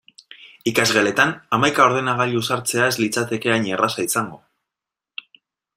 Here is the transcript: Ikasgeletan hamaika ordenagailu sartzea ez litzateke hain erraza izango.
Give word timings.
Ikasgeletan 0.69 1.33
hamaika 1.57 1.85
ordenagailu 1.89 2.41
sartzea 2.47 2.89
ez 2.93 2.97
litzateke 3.05 3.53
hain 3.57 3.69
erraza 3.75 4.07
izango. 4.11 4.45